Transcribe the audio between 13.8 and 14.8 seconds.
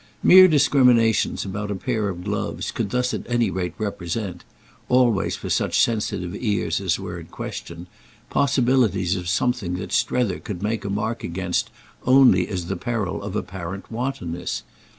wantonness.